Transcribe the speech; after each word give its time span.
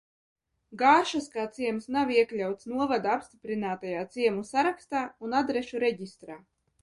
Gāršas 0.81 1.27
kā 1.35 1.43
ciems 1.57 1.85
nav 1.95 2.13
iekļauts 2.15 2.69
novada 2.71 3.13
apstiprinātajā 3.17 4.01
ciemu 4.15 4.47
sarakstā 4.55 5.03
un 5.27 5.39
adrešu 5.43 5.83
reģistrā. 5.85 6.41